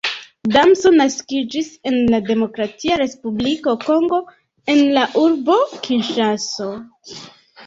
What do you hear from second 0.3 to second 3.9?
Damso naskiĝis en la Demokratia Respubliko